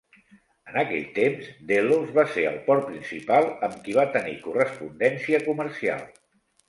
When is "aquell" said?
0.83-1.03